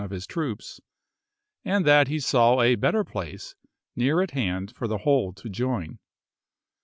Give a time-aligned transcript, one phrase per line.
[0.01, 0.05] m.
[0.05, 0.81] of his troops,
[1.63, 3.53] and that he saw a better place
[3.95, 5.99] near v^rf §7" at hand for the whole to join.